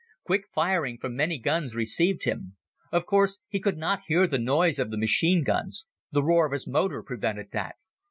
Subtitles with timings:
[0.23, 2.55] Quick firing from many guns received him.
[2.91, 5.85] Of course he could not hear the noise of the machine guns.
[6.11, 7.75] The roar of his motor prevented that.